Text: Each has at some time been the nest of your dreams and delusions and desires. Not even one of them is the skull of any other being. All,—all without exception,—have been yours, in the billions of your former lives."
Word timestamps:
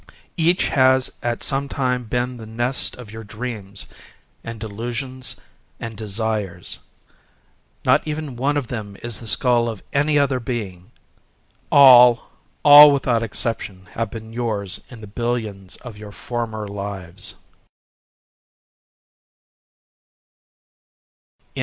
Each 0.35 0.69
has 0.69 1.11
at 1.21 1.43
some 1.43 1.69
time 1.69 2.05
been 2.05 2.37
the 2.37 2.47
nest 2.47 2.95
of 2.95 3.11
your 3.11 3.23
dreams 3.23 3.85
and 4.43 4.59
delusions 4.59 5.35
and 5.79 5.95
desires. 5.95 6.79
Not 7.85 8.01
even 8.07 8.35
one 8.35 8.57
of 8.57 8.65
them 8.65 8.97
is 9.03 9.19
the 9.19 9.27
skull 9.27 9.69
of 9.69 9.83
any 9.93 10.17
other 10.17 10.39
being. 10.39 10.89
All,—all 11.71 12.91
without 12.91 13.21
exception,—have 13.21 14.09
been 14.09 14.33
yours, 14.33 14.81
in 14.89 15.01
the 15.01 15.05
billions 15.05 15.75
of 15.75 15.99
your 15.99 16.11
former 16.11 16.67
lives." 16.67 17.35